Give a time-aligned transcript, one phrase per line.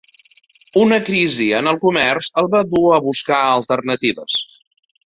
[0.83, 4.43] Una crisi en el comerç el va dur a buscar alternatives.